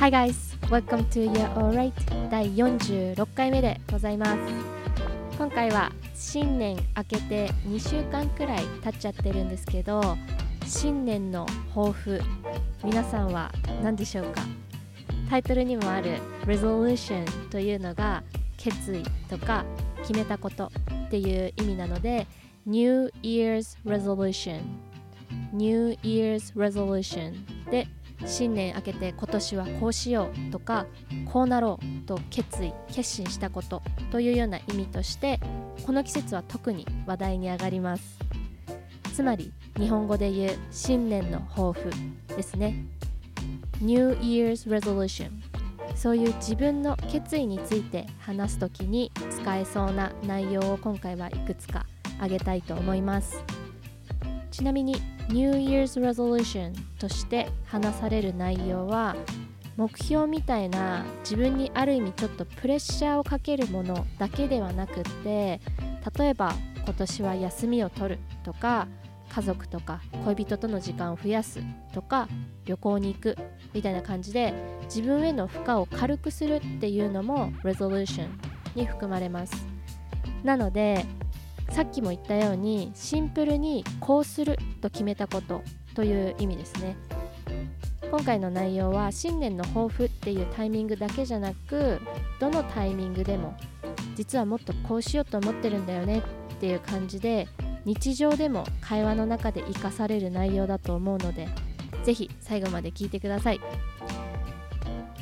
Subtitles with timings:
[0.00, 1.92] Hi guys, welcome to Your Alright
[2.30, 4.40] 第46回目でございます。
[5.36, 10.16] 今回は新年明けて2週間くらい経っちゃってるんですけど
[10.66, 11.44] 新年の
[11.74, 12.18] 抱負
[12.82, 13.52] 皆さんは
[13.82, 14.40] 何でしょうか？
[15.28, 18.22] タイトルにもある Resolution というのが
[18.56, 19.66] 決意とか
[19.98, 20.72] 決めたこと
[21.08, 22.26] っていう意味なので
[22.64, 24.62] New Year's Resolution
[25.52, 27.34] New Year's Resolution
[27.70, 27.86] で
[28.26, 30.86] 新年明けて今年はこうしようとか
[31.32, 35.40] こうなろうと決意決心したことというような意味として
[35.86, 38.18] この季節は特に話題に上がります。
[39.14, 41.90] つまり日本語で言う新年の抱負
[42.28, 42.84] ですね。
[43.80, 45.30] New Year's Resolution
[45.94, 53.59] そういう自分の決意について話すときに使えそうな内容を今回はいくつか挙げたいと思います。
[54.50, 54.96] ちなみに
[55.28, 59.16] New Year's Resolution として話される内容は
[59.76, 65.60] 目標みたいな自分にある意味ちょっとプレッシャーをかけるものだけではなくって
[66.18, 66.52] 例えば
[66.84, 68.88] 今年は休みを取るとか
[69.30, 71.60] 家族とか恋人との時間を増やす
[71.94, 72.28] とか
[72.64, 73.36] 旅行に行く
[73.72, 74.52] みたいな感じで
[74.84, 78.28] 自分への負荷を軽くするっていうのも resolution
[78.74, 79.66] に含まれます。
[80.42, 81.04] なので
[81.70, 85.62] さっきも言ったようにシンプルにこうすると決めたこと
[85.94, 86.96] という意味ですね。
[88.10, 92.00] 今回の内容は新年の抱負っていうタイミングだけじゃなく
[92.40, 93.56] どのタイミングでも
[94.16, 97.46] 実はもっとこうしようと思ってるんだよねっていう感じで
[97.84, 101.48] 日常でも会話の中で活かされる内容だと思うので
[102.02, 103.60] ぜひ最後まで聞いてください。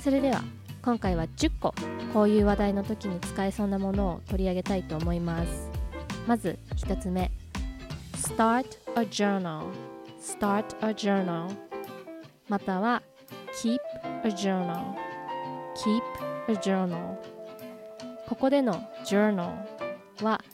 [0.01, 0.43] それでは
[0.81, 1.75] 今回は10個
[2.15, 5.68] こういう話題の時に使えそうなものを取り上げたいと思います。
[6.29, 7.31] まず1つ目
[8.13, 9.65] Start a journal
[10.21, 11.49] Start a journal
[12.51, 13.03] または
[13.63, 13.79] Keep
[14.25, 14.95] a journal
[15.75, 17.17] Keep a journal
[18.29, 18.75] ここでの
[19.07, 19.55] journal
[20.21, 20.45] は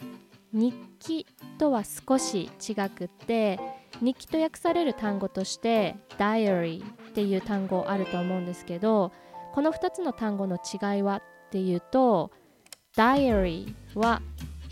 [0.52, 1.26] 日記
[1.58, 3.58] とは少し違くって
[4.00, 9.10] 日記と訳される単語として diary っていう単語あると思うんですけど
[9.52, 12.30] この2つの単語の違いはっていうと
[12.96, 14.22] diary は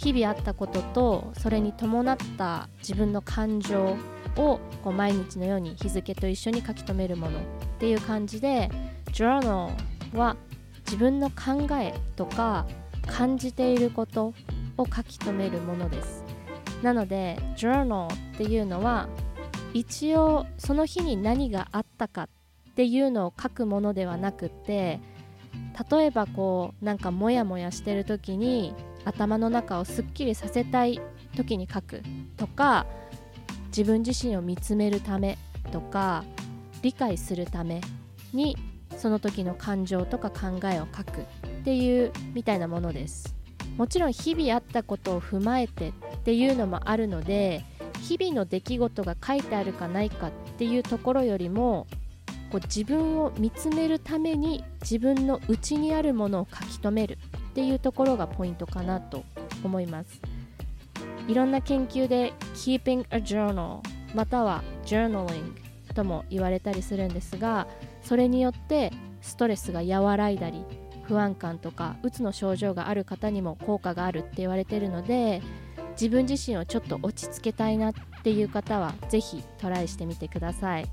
[0.02, 3.96] 日々あったこととそれに伴った自分の感情
[4.36, 7.42] をこう毎日のように日付と一緒に書き留めるものっ
[7.78, 8.68] ていう感じで
[9.12, 9.70] journal
[10.12, 10.36] は
[10.86, 12.66] 自分の考えとか
[13.06, 14.34] 感じていること
[14.76, 16.24] を書き留めるものです。
[16.82, 19.08] なので journal っていうのは
[19.72, 22.28] 一応その日に何があったかっ
[22.74, 25.00] ていうのを書くものではなくって
[25.90, 28.74] 例えばこうなんかモヤモヤしてる時に
[29.04, 31.00] 頭の中をすっきりさせたい
[31.36, 32.02] 時に書く
[32.36, 32.86] とか
[33.68, 35.38] 自分自身を見つめるため
[35.72, 36.24] とか
[36.82, 37.80] 理解するため
[38.32, 38.56] に
[38.96, 41.24] その時の感情とか考えを書くっ
[41.64, 43.34] ていうみたいなものです。
[43.76, 45.92] もちろん日々あったことを踏まえてっ
[46.24, 47.64] ていうのもあるので
[48.02, 51.86] 日々の出来事が書いてあるかないかっていうところよりも
[52.50, 57.18] こう自分を見つめるために自分の内にあるものを書き留める。
[57.52, 59.24] っていうところがポイントかなと
[59.62, 60.20] 思います。
[61.28, 63.80] いろんな研究で keeping a journal
[64.14, 65.52] または journaling
[65.94, 67.68] とも言われたりするんですが
[68.02, 68.90] それによって
[69.20, 70.64] ストレスが和らいだり
[71.04, 75.42] 不安感とかうつの症状がある方にも効果があるって言われてるので
[75.92, 80.86] 自分自身をちょっと落ち着けたいなっていう方は是非トライしてみてください。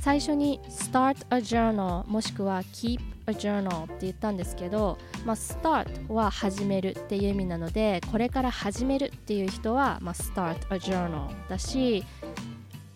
[0.00, 12.04] 最初に start a journal もしくは keep a journal って言ったんですけど、まあ、start は始めるっていう意味なのでこれから始めるっていう人は、まあ、start a journal だし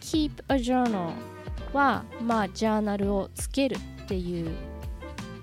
[0.00, 1.12] keep a journal
[1.72, 4.50] はまあジャーナルをつけるっていう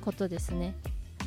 [0.01, 0.75] ことですね。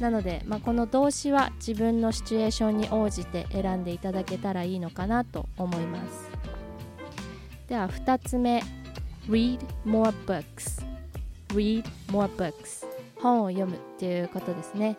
[0.01, 6.31] なので、まあ、この動詞は自分のシチュエーションに応じて選んでいただけたらいいのかなと思います。
[7.69, 8.63] では2つ目。
[9.29, 10.83] Read more books
[11.55, 12.85] read more books
[13.23, 14.97] 本を読むっていうことですね。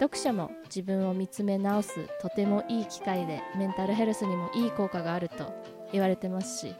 [0.00, 5.52] 読書も自分を見つめ直すとてもいい機会でメンタルヘルスにもいい効果があると
[5.92, 6.74] 言われてますし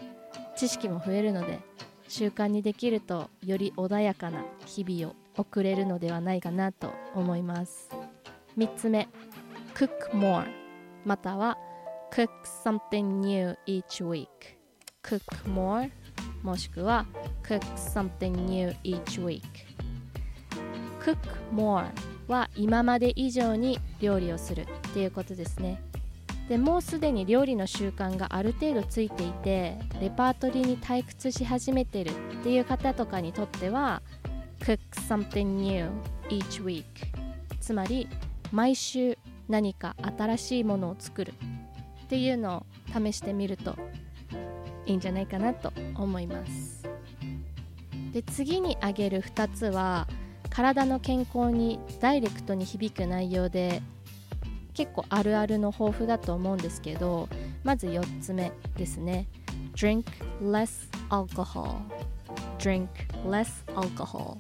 [0.56, 1.58] 知識も増えるので
[2.06, 7.88] 習慣にできるとより穏やかな日々を送れるのではないかなと思います。
[8.56, 9.08] 3つ目
[9.74, 10.46] cook more
[11.04, 11.56] または
[12.12, 12.28] cook
[12.64, 14.26] something new each week
[15.02, 15.90] cook more
[16.42, 17.06] もしくは
[17.44, 19.42] cook something new each week
[21.08, 21.16] cook
[21.54, 21.86] more
[22.26, 25.80] は今まで以上に料理をするっていうことですね。
[26.48, 34.02] でもうすでに料理の習慣がある程度ついていてレパートリーに退屈し始めてるっていう方とかにとっては
[34.60, 35.90] cook something new
[36.30, 36.84] each week
[37.60, 38.08] つまり
[38.50, 41.34] 毎週何か新しいものを作る
[42.04, 43.76] っていうのを試してみると
[44.86, 46.88] いいんじゃないかなと思います。
[48.12, 50.08] で次に挙げる2つは
[50.50, 53.82] 体の健康にダイレクトに響く内容で
[54.74, 57.28] 結構あるあるの豊富だと思うんですけど
[57.64, 59.26] まず4つ目ですね。
[59.74, 60.04] Drink
[60.40, 61.76] less alcohol.
[62.58, 62.88] Drink
[63.24, 64.38] less alcohol.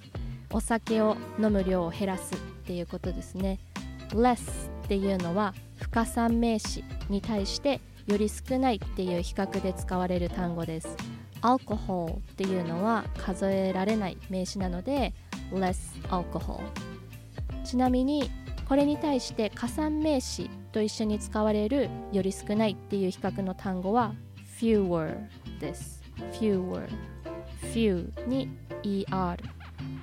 [0.52, 3.58] お酒を飲む量を減らすっていうことですね。
[4.10, 10.96] less っていうのは不可算名詞に対してより少ないっていう比較で使われる単語です。
[11.42, 15.12] alcohol っていうのは数えられない名詞なので
[15.52, 16.60] less alcohol.
[17.64, 18.30] ちなみに
[18.68, 24.14] これに対して加算名詞と一緒に使われるより少ないっていう比較の単語は
[24.58, 25.16] fewer
[25.60, 26.02] です。
[26.32, 26.86] fewer.
[27.72, 28.50] few に
[28.82, 29.38] er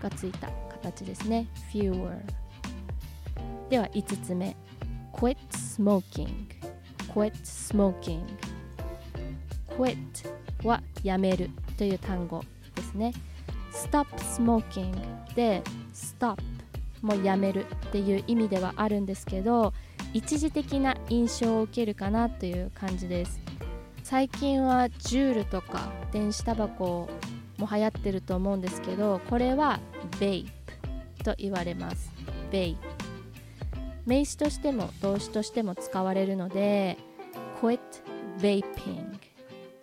[0.01, 1.47] がついた形ですね。
[1.71, 2.19] fewer.
[3.69, 4.55] では5つ目。
[5.13, 6.47] quit smoking.
[7.13, 8.21] quit smoking.
[9.77, 9.97] quit
[10.63, 12.43] はやめるという単語
[12.75, 13.13] ですね。
[13.75, 14.95] Stop smoking
[15.35, 15.61] で
[15.93, 16.41] stop
[17.01, 19.73] もやめるっていう意味ではあるんですけど
[20.13, 23.41] 一時的な印象を受けるかなという感じです。
[24.01, 27.09] 最近はジュールとか電子タバコ
[27.57, 29.79] も流行ってると思うんですけどこれは
[30.19, 30.51] ベイ
[31.17, 32.13] プと言われます。
[32.51, 32.77] ベイ
[34.05, 36.97] 名詞としても動詞としても使われるので
[37.59, 37.79] quit
[38.37, 39.19] vaping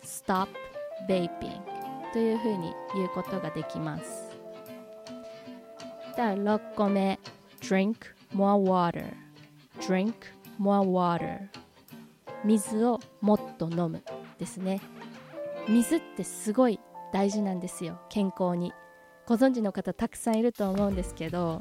[0.04, 0.48] stop
[1.08, 1.71] vaping
[2.12, 4.30] というふうに言うことができます。
[6.16, 7.18] 第6個目
[7.60, 7.96] drink
[8.34, 9.14] more water.
[9.80, 10.12] Drink
[10.60, 11.48] more water.
[12.44, 14.02] 水をもっと飲む
[14.38, 14.80] ですね。
[15.68, 16.80] 水ってすごい
[17.12, 18.72] 大事なんですよ健康に。
[19.26, 21.60] ご存知の方たくさんいると思うんですけど。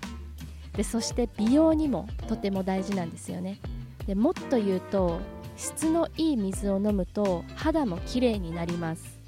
[0.74, 3.59] でそして美容にもとても大事なんですよね。
[4.07, 5.19] でもっと言うと
[5.56, 9.20] 質のいい水を飲むと肌もきれいになります。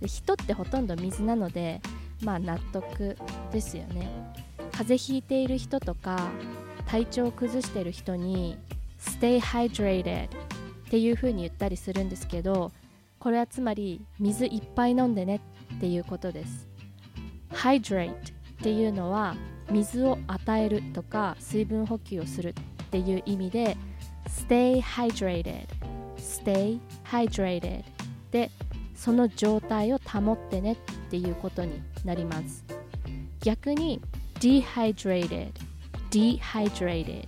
[0.00, 1.80] で人ってほとんど水なので
[2.22, 3.16] まあ納得
[3.52, 4.10] ですよね。
[4.72, 6.30] 風邪ひいている人とか
[6.86, 8.58] 体調を崩している人に
[9.00, 10.28] Stay hydrated っ
[10.90, 12.72] ていう風に言ったりするんですけど
[13.18, 15.40] これはつまり水いっぱい飲んでね
[15.76, 16.68] っていうことです。
[17.50, 18.14] Hydrate っ
[18.62, 19.34] ていうのは
[19.70, 23.76] 水を与えるとか水分補給をするっていう意味で
[24.28, 25.66] Stay hydrated
[26.18, 27.84] Stay hydrated
[28.30, 28.50] で
[28.96, 30.76] その状態を保ってねっ
[31.10, 32.64] ていうことになります。
[33.40, 34.00] 逆に
[34.40, 35.52] dehydrated
[36.10, 37.26] dehydrated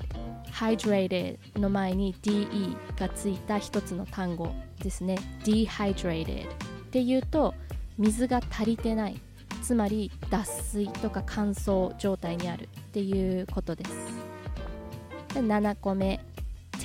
[0.50, 5.16] hydrated の前に de がついた一つの単語ですね。
[5.44, 6.52] dehydrated っ
[6.90, 7.54] ていうと
[7.96, 9.20] 水が足りてない。
[9.62, 13.90] つまり脱水とか乾燥状態にあるっていうことです。
[15.34, 16.20] 7個目。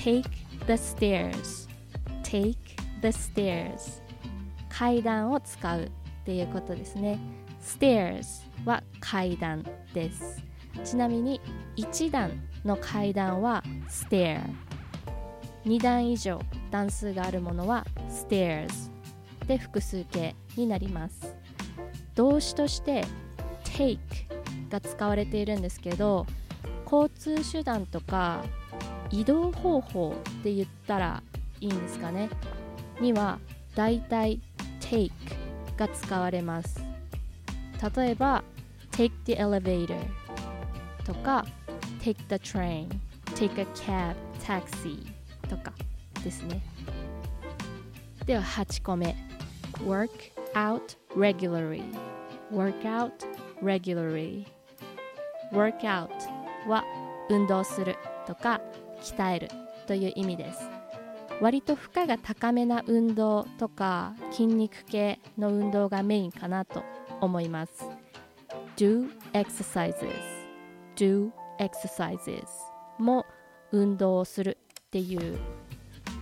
[0.04, 0.28] take
[0.66, 1.66] the stairs
[2.22, 4.03] take the stairs
[4.76, 5.90] 階段を使うっ
[6.24, 7.20] ていうことですね。
[7.62, 10.42] stairs は階段です。
[10.82, 11.40] ちなみに
[11.76, 12.32] 1段
[12.64, 14.40] の階段は stair
[15.64, 16.40] 2段以上
[16.72, 18.90] 段数があるものは stairs
[19.46, 21.36] で複数形になります。
[22.16, 23.04] 動詞として
[23.62, 23.98] take
[24.70, 26.26] が使われているんですけど
[26.90, 28.44] 交通手段とか
[29.10, 31.22] 移動方法って言ったら
[31.60, 32.28] いいんですかね。
[33.00, 33.38] には
[33.76, 34.40] だいたい
[34.94, 35.10] take
[35.76, 36.80] が使われます
[37.96, 38.44] 例えば
[38.92, 39.98] take the elevator
[41.04, 41.44] とか
[42.00, 42.88] take the train
[43.34, 45.04] take a cab taxi
[45.48, 45.72] とか
[46.22, 46.62] ですね
[48.24, 49.16] では8個目
[49.84, 50.10] work
[50.54, 51.82] out regularly
[52.52, 53.12] work out
[53.60, 54.46] regularly
[55.52, 56.08] work out
[56.68, 56.84] は
[57.30, 57.96] 運動する
[58.26, 58.60] とか
[59.02, 59.48] 鍛える
[59.86, 60.73] という意味です
[61.44, 66.82] 割と負荷が高めな運動とか筋肉系の運動がメインかなと
[67.20, 67.84] 思います。
[68.78, 69.94] Do exercises.
[70.96, 72.46] Do exercises
[72.98, 73.26] も
[73.72, 75.38] 運動をするっていう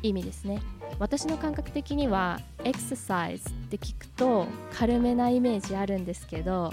[0.02, 0.60] 意味ですね。
[0.98, 6.72] 私の感覚的には exercise って聞くと軽めなイメージあるんですけど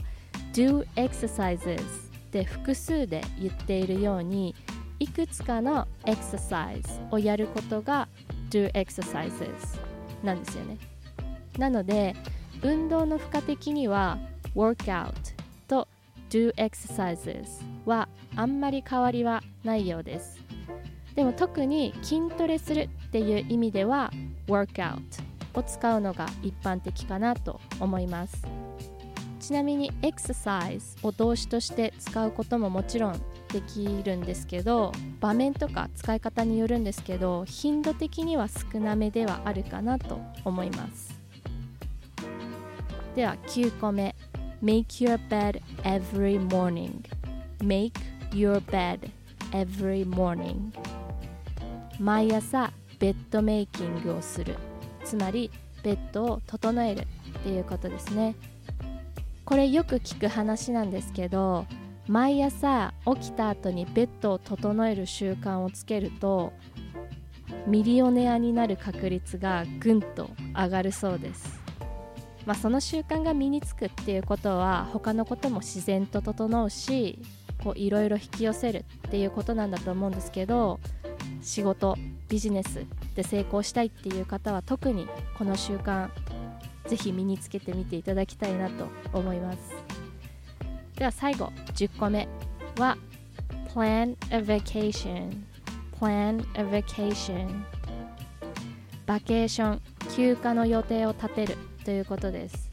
[0.54, 1.84] do exercises っ
[2.32, 4.56] て複数で言っているように
[5.00, 8.10] いくつかの exercise をやることが
[8.50, 9.80] do exercises
[10.24, 10.78] なんですよね。
[11.58, 12.16] なので
[12.62, 14.18] 運動の負荷的には
[14.56, 15.14] workout
[15.68, 15.88] と
[16.30, 17.46] do exercises
[17.86, 20.40] はあんまり変わりはないようです。
[21.16, 24.12] でも特に筋トレするっていう意味では
[24.48, 25.02] workout
[25.54, 28.46] を使うのが一般的かなと思います。
[29.40, 41.20] ちなみに exercise を動詞として使うことももちろんできるんですけど場面とか使い方によるんですけど頻度的には少なめではあるかなと思います。
[43.16, 44.16] では9個目。
[44.62, 47.02] Make your bed every morning.
[47.60, 47.94] Make
[48.32, 49.10] your bed
[49.52, 50.72] every morning.
[51.98, 54.58] 毎朝ベッドメイキングをする。
[55.04, 55.50] つまり
[55.82, 57.08] ベッドを整える
[57.40, 58.36] っていうことですね。
[59.46, 61.66] これよく聞く話なんですけど
[62.10, 66.54] 毎朝起きた後にベッドを整える習慣をつけると
[67.68, 71.60] ミリオネアになる確率がぐんと上がるそうです。
[72.48, 77.22] まあ、その習慣が身につくっていうことは他のことも自然と整うし
[77.76, 80.80] いろいろ引き寄せるっていうことなんだと思うんですけど
[81.42, 81.96] 仕事
[82.28, 86.10] ビジネスで成功したいっていう方は特にこの習慣
[86.88, 89.89] ぜひ身につけてみていただきたいなと思います。
[91.00, 92.28] では最後10個目
[92.78, 92.98] は
[93.74, 95.32] Plan a vacation
[95.98, 97.64] Plan a vacation
[99.06, 99.82] バケーション
[100.16, 102.70] 休暇の予定を立てるということです。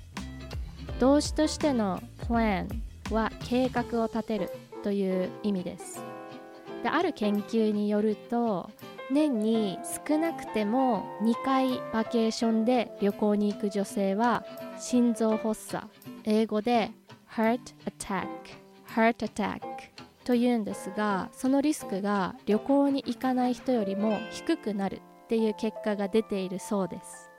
[0.99, 2.69] 動詞としての plan
[3.11, 4.51] は計画を立てる
[4.83, 6.03] という意味です。
[6.83, 8.71] である研究によると
[9.11, 14.45] 年に少なくても2回バケーションで旅行に行く女性は
[14.79, 15.87] 心臓発作
[16.25, 16.91] 英語で
[17.37, 18.27] heart attack
[18.89, 19.61] heart attack
[20.25, 27.31] というんですがそのリスクが旅行に行かない人よりも低くなるっていう結果が出ているそうです。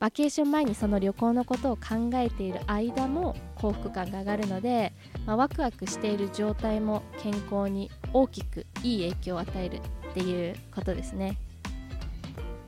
[0.00, 4.92] バケーション前にその旅行のことを考えている間も幸福感が上がるので、
[5.26, 9.80] まあ、ワクワクしている状態も健康に大きくいい影響を与えるっ
[10.14, 11.38] ていうことですね。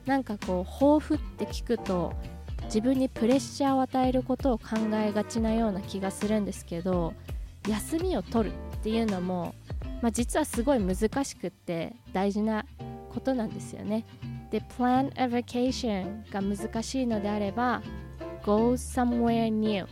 [0.06, 2.12] なんかこう抱負って聞くと
[2.66, 7.14] 自分にプレッシャーを与えることを考えがちなような気がするんですけど
[7.68, 9.54] 休みを取るっていうのも、
[10.02, 12.66] まあ、実はすごい難しくって大事な
[13.12, 14.04] ことなんですよね。
[14.50, 17.82] で plan a vacation が難しいのであれば
[18.44, 19.86] go somewhere new.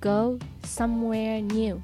[0.00, 1.80] go somewhere new.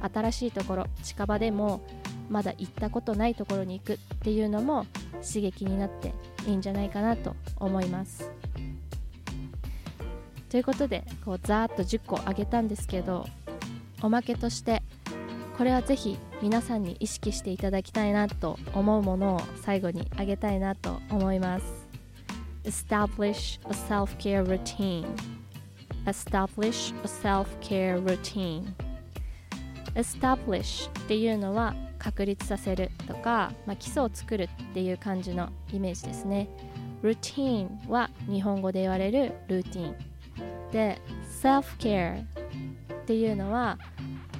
[0.00, 1.80] 新しいところ近場でも
[2.28, 4.86] まだ行ったことないところに行くっていうのも
[5.22, 6.14] 刺激になって
[6.46, 8.30] いいんじゃないかなと思います。
[10.52, 13.26] ということでこうざーっと10個あげたんですけど
[14.02, 14.82] おまけとして
[15.56, 21.64] これはぜひ皆さんに意識していただきたいなと思うものを最後にあげたいなと思います。
[22.64, 25.06] Establish a self-care routine.
[26.04, 28.74] Establish a self-care routine.
[29.94, 36.46] Establish っていうのは確立させるとか、まあ、基礎を作るっていう感じのイメージですね。
[37.02, 40.11] Routine は日本語で言われるルーティン
[40.72, 41.00] で
[41.42, 42.26] Self-care っ
[43.06, 43.78] ていうのは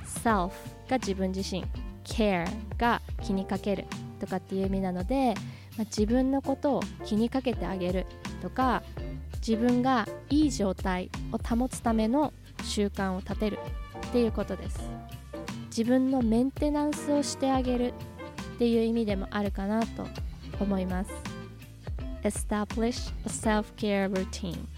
[0.05, 0.51] Self
[0.89, 1.65] が自分自身
[2.05, 2.47] care
[2.79, 3.85] が気にかける
[4.19, 5.35] とかっていう意味なので、
[5.77, 8.07] まあ、自分のことを気にかけてあげる
[8.41, 8.83] とか
[9.47, 12.33] 自分がいい状態を保つための
[12.65, 13.59] 習慣を立てる
[14.09, 14.81] っていうことです。
[15.67, 17.95] 自分のメンテナンスをしてあげる
[18.55, 20.07] っていう意味でもあるかなと
[20.61, 21.11] 思います。
[22.23, 24.72] Establish a self-care routine.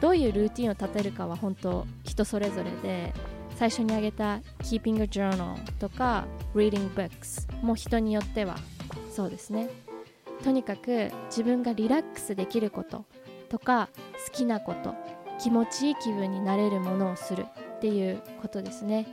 [0.00, 3.14] どういうルーティンを立てるかは本当人それぞれで
[3.56, 8.56] 最初に挙げた Keeping a Journal とか Reading Books も人によっては
[9.10, 9.70] そうですね。
[10.44, 13.06] とにかく自分がリラックスできること
[13.48, 13.88] とか
[14.26, 14.94] 好きなこと
[15.38, 19.06] 気持ちいい気分になれるものをするっていうことですね。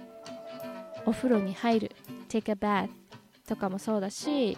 [1.06, 1.92] お風呂に入る
[2.30, 2.90] Take a bath
[3.48, 4.58] とかもそうだし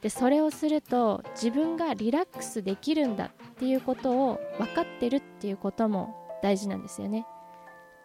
[0.00, 3.30] でそれをすると自分がリラックスできるんだ
[3.64, 7.26] っていうことを分かってるっていうことも大事なんですよね。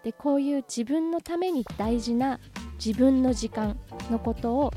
[0.06, 2.40] でこういう自分のために大事な
[2.84, 3.78] 自分の時間
[4.10, 4.72] のことを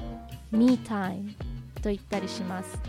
[0.50, 1.36] me time
[1.80, 2.80] と言ったりします。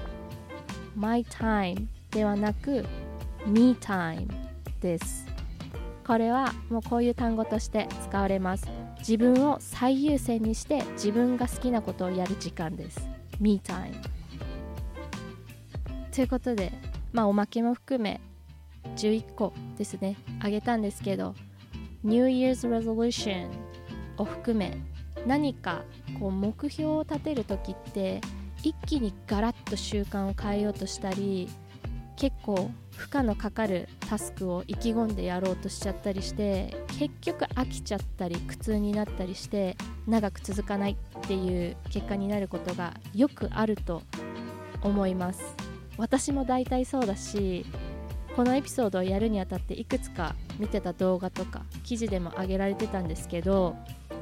[0.95, 2.83] my time ではなく
[3.45, 4.27] me time
[4.81, 5.27] です。
[6.07, 8.67] これはもうこういう単語として使われます。
[8.97, 13.07] 自分を最優先にして自分が好きなことをやる時間です。
[13.39, 13.93] me time
[16.11, 16.71] ということで
[17.13, 18.19] まあおまけも含め
[18.97, 20.17] 11個ですね。
[20.41, 21.35] あげたんですけど
[22.03, 23.49] New Year's Resolution
[24.17, 24.77] を含め
[25.25, 25.83] 何か
[26.19, 28.19] こう目標を立てる時って
[28.63, 31.49] 一気にガラッと習慣を変えようとしたり
[32.17, 39.75] 結構負荷のかかるタスクを意気込んでやろうとしちゃったりして結局飽きちゃったり苦痛になったりして
[40.07, 44.03] 長く続かないっていう結果になることがよくあると
[44.81, 45.62] 思います。
[45.97, 47.65] 私も大体そうだし
[48.35, 53.75] このエピソードをやるにあたっていくつか見てた動画とか記事でも上げられてたんですけど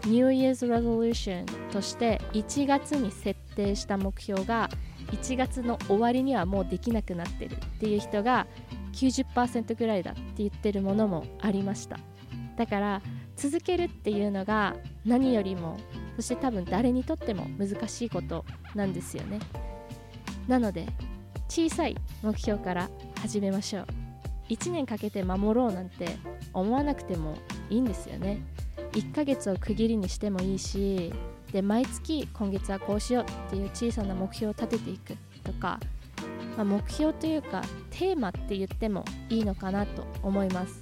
[0.06, 4.70] New Year's Resolution として1月に設定した目標が
[5.12, 8.48] 1月の終わりにはもうできなくなってるっていう人が
[8.94, 11.98] 90%ぐらいだって言ってるものもありました。
[12.58, 13.02] だから
[13.36, 14.76] 続けるっていうのが
[15.06, 15.78] 何よりも
[16.16, 19.40] そして多分誰にとっても難しいことなんですよね。
[20.48, 20.88] なので
[21.52, 22.90] 小さい目標から
[23.20, 23.86] 始めましょう。
[24.48, 26.08] 1年かけて守ろうなんて
[26.54, 27.36] 思わなくても
[27.70, 28.42] いいんですよね。
[28.94, 31.12] 1ヶ月を区切りにしてもいいし
[31.52, 35.78] で毎月今月はこうしようっていう小さな目標を立てていくとか、
[36.56, 40.82] まあ、目標というかテーマって言ってもいいのかなと思います。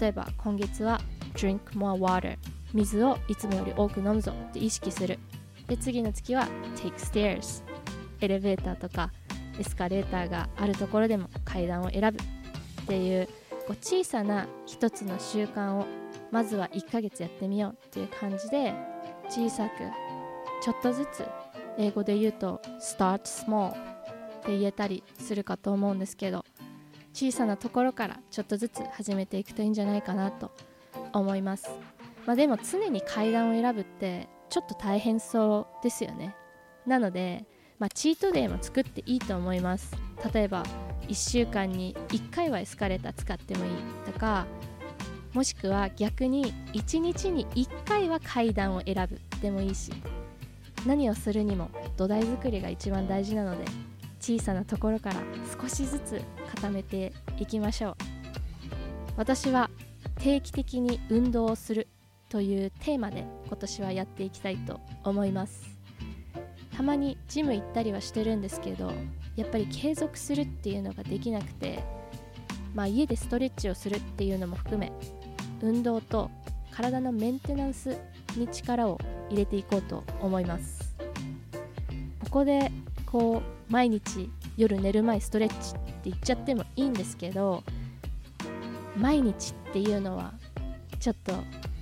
[0.00, 1.00] 例えば今月は
[1.34, 2.36] drink more water
[2.74, 5.20] 水をいつもより多く飲むぞって意識する。
[5.68, 7.62] で次の月は take stairs
[8.20, 9.12] エレベーターとか
[9.58, 13.26] エスカレーターがあるところでも階段を選ぶっていう
[13.66, 15.86] こう小さな一つの習慣を
[16.30, 18.72] まずは1ヶ月やってみようっていう感じで
[19.28, 19.72] 小さく
[20.62, 21.24] ちょっとずつ
[21.76, 23.74] 英語で言うと start small っ
[24.44, 26.44] て言えたりするかと思うんですけど
[27.12, 30.50] 小さなところからちょっとずつ始めていくといいんじゃないかなと
[31.12, 31.70] 思います、
[32.26, 36.34] まあ、でも常に階段を選ぶってちょっと大変そうですよね。
[36.86, 37.44] なので、
[37.78, 39.92] まあ、チートデーも作っていいと思います。
[40.32, 40.64] 例えば
[41.08, 43.72] 1週間に1回はエスカレーター使ってもいい
[44.04, 44.46] とか
[45.32, 49.92] もしくは逆に1日に1回は階段を選ぶでもいいし
[50.86, 53.64] 何をするにも土台作りが一番大事なので
[54.20, 55.16] 小さなところから
[55.60, 56.20] 少しずつ
[56.54, 57.96] 固めていきましょう。
[59.16, 59.70] 私は
[60.16, 61.88] 定期的に運動をする
[62.28, 65.77] というテーマで今年はやっていきたいと思います。
[66.78, 68.92] たまにジム行ったりはしてるんですけど
[69.34, 71.82] やっぱり継続するっていうのができなくて
[72.72, 74.92] まあ家でストレッチをするっていうのも含め
[75.60, 76.30] 運動と
[76.70, 77.98] 体のメンテナンス
[78.36, 80.94] に力を入れていこうと思います。
[82.22, 82.70] ここで
[83.06, 87.64] こう毎日夜寝る前ストレッチって言っちゃってもいいんですけど
[88.96, 90.32] 毎日っていうのは
[91.00, 91.32] ちょっと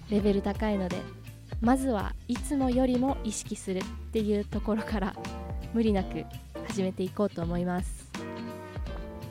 [0.09, 0.97] レベル高いので
[1.61, 5.15] まずはいつもよりも意識するっていうところから
[5.73, 6.25] 無理なく
[6.69, 8.11] 始めていこうと思います。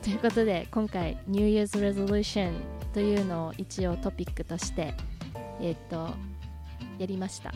[0.02, 2.52] ということで今回 New Year's Resolution
[2.94, 4.94] というのを一応トピックとして
[5.60, 6.10] えっ、と
[6.98, 7.52] やりました。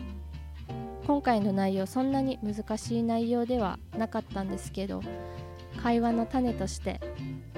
[1.07, 5.03] 今回の内容そんなに難しい内容ではなかったんですけど
[5.83, 7.01] 会話の種として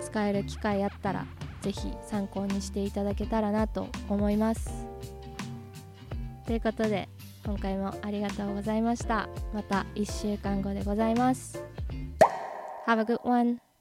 [0.00, 1.26] 使える機会あったら
[1.60, 4.81] 是非参考にしていただけたらなと思います。
[6.52, 7.08] ということで
[7.46, 9.26] 今回もありがとうございました。
[9.54, 11.64] また1週間後でございます。
[12.86, 13.71] Have a good one.